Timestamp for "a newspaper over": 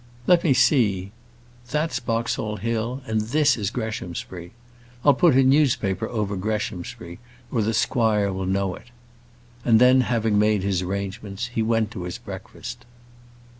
5.35-6.35